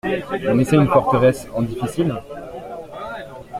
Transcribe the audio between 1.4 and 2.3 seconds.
en difficile?